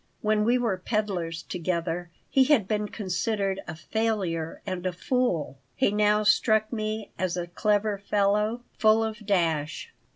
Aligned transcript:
When 0.21 0.43
we 0.45 0.57
were 0.57 0.79
peddlers 0.79 1.43
together 1.43 2.09
he 2.27 2.45
had 2.45 2.67
been 2.67 2.87
considered 2.89 3.61
a 3.67 3.75
failure 3.75 4.59
and 4.65 4.83
a 4.87 4.91
fool. 4.91 5.59
He 5.75 5.91
now 5.91 6.23
struck 6.23 6.73
me 6.73 7.11
as 7.19 7.37
a 7.37 7.45
clever 7.45 7.99
fellow, 7.99 8.61
full 8.79 9.03
of 9.03 9.23
dash. 9.23 9.93